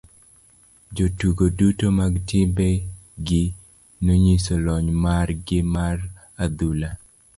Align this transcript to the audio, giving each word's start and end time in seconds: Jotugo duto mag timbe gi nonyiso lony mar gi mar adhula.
Jotugo 0.95 1.45
duto 1.57 1.87
mag 1.99 2.13
timbe 2.29 2.67
gi 3.27 3.43
nonyiso 4.03 4.53
lony 4.65 4.87
mar 5.03 5.27
gi 5.47 5.59
mar 5.73 5.97
adhula. 6.43 6.89